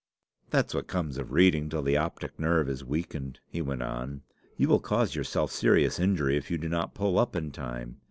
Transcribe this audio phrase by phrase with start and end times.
[0.49, 4.23] "'That's what comes of reading till the optic nerve is weakened," he went on.
[4.57, 7.99] 'You will cause yourself serious injury if you do not pull up in time.